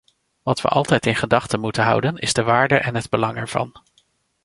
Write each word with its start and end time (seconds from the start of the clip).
Wat 0.43 0.61
we 0.61 0.67
altijd 0.67 1.05
in 1.05 1.15
gedachten 1.15 1.59
moeten 1.59 1.83
houden, 1.83 2.15
is 2.17 2.33
de 2.33 2.43
waarde 2.43 2.75
en 2.75 2.95
het 2.95 3.09
belang 3.09 3.37
ervan. 3.37 3.71